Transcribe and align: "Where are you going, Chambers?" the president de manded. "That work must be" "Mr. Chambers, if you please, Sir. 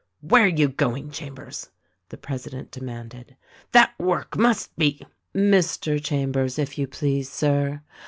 "Where 0.21 0.45
are 0.45 0.47
you 0.47 0.67
going, 0.67 1.11
Chambers?" 1.11 1.69
the 2.09 2.17
president 2.17 2.71
de 2.71 2.79
manded. 2.79 3.35
"That 3.71 3.93
work 3.99 4.35
must 4.35 4.75
be" 4.75 5.05
"Mr. 5.51 6.03
Chambers, 6.03 6.57
if 6.57 6.75
you 6.79 6.87
please, 6.87 7.29
Sir. 7.31 7.83